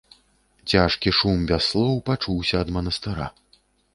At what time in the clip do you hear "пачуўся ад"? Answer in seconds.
2.09-2.75